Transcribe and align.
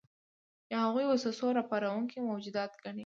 یا 0.71 0.77
هغوی 0.85 1.05
وسوسه 1.09 1.45
راپاروونکي 1.59 2.17
موجودات 2.29 2.71
ګڼي. 2.83 2.99